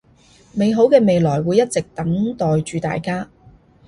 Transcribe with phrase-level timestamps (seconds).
[0.53, 3.29] 美好嘅未來會一直等待住大家